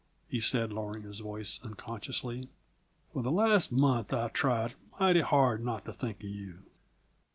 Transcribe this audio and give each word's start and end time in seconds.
he 0.27 0.39
said, 0.39 0.73
lowering 0.73 1.03
his 1.03 1.19
voice 1.19 1.59
unconsciously. 1.63 2.49
"For 3.13 3.21
the 3.21 3.29
last 3.29 3.71
month 3.71 4.11
I've 4.11 4.33
tried 4.33 4.73
mighty 4.99 5.21
hard 5.21 5.63
not 5.63 5.85
to 5.85 5.93
think 5.93 6.23
of 6.23 6.29
you. 6.31 6.63